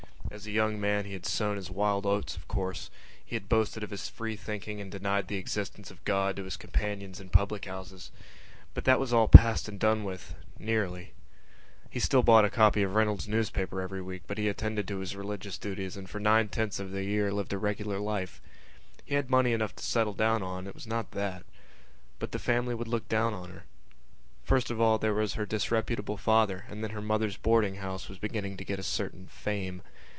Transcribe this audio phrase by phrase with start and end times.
[0.31, 2.89] As a young man he had sown his wild oats, of course;
[3.23, 6.55] he had boasted of his free thinking and denied the existence of God to his
[6.55, 8.11] companions in public houses.
[8.73, 10.33] But that was all passed and done with...
[10.57, 11.11] nearly.
[11.89, 15.17] He still bought a copy of Reynolds's Newspaper every week but he attended to his
[15.17, 18.41] religious duties and for nine tenths of the year lived a regular life.
[19.03, 21.45] He had money enough to settle down on; it was not that.
[22.19, 23.65] But the family would look down on her.
[24.45, 28.17] First of all there was her disreputable father and then her mother's boarding house was
[28.17, 29.81] beginning to get a certain fame.